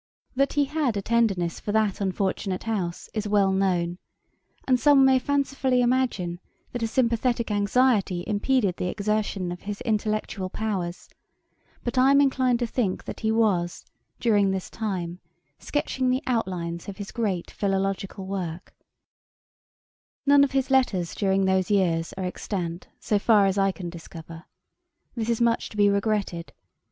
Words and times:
That 0.35 0.53
he 0.53 0.65
had 0.65 0.97
a 0.97 1.01
tenderness 1.03 1.59
for 1.59 1.71
that 1.73 2.01
unfortunate 2.01 2.63
House, 2.63 3.07
is 3.13 3.27
well 3.27 3.51
known; 3.51 3.99
and 4.67 4.79
some 4.79 5.05
may 5.05 5.19
fancifully 5.19 5.79
imagine, 5.83 6.39
that 6.71 6.81
a 6.81 6.87
sympathetick 6.87 7.51
anxiety 7.51 8.23
impeded 8.25 8.77
the 8.77 8.87
exertion 8.87 9.51
of 9.51 9.61
his 9.61 9.79
intellectual 9.81 10.49
powers: 10.49 11.07
but 11.83 11.99
I 11.99 12.09
am 12.09 12.19
inclined 12.19 12.57
to 12.61 12.65
think, 12.65 13.03
that 13.05 13.19
he 13.19 13.31
was, 13.31 13.85
during 14.19 14.49
this 14.49 14.71
time, 14.71 15.19
sketching 15.59 16.09
the 16.09 16.23
outlines 16.25 16.87
of 16.89 16.97
his 16.97 17.11
great 17.11 17.51
philological 17.51 18.25
work. 18.25 18.73
[Page 18.73 20.25
177: 20.25 20.25
Johnson 20.25 20.25
not 20.25 20.25
an 20.25 20.25
ardent 20.25 20.25
Jacobite. 20.25 20.25
Ætat 20.25 20.25
38.] 20.25 20.25
None 20.33 20.43
of 20.43 20.51
his 20.53 20.71
letters 20.71 21.13
during 21.15 21.45
those 21.45 21.69
years 21.69 22.13
are 22.17 22.25
extant, 22.25 22.87
so 22.99 23.19
far 23.19 23.45
as 23.45 23.59
I 23.59 23.71
can 23.71 23.91
discover. 23.91 24.45
This 25.13 25.29
is 25.29 25.39
much 25.39 25.69
to 25.69 25.77
be 25.77 25.89
regretted. 25.91 26.53